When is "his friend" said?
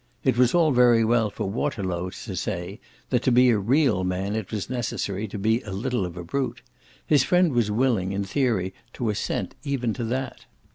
7.05-7.51